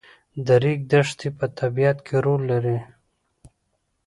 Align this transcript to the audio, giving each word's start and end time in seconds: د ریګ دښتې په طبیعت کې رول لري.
د 0.45 0.47
ریګ 0.63 0.79
دښتې 0.91 1.29
په 1.37 1.45
طبیعت 1.59 1.97
کې 2.05 2.15
رول 2.25 2.41
لري. 2.51 2.77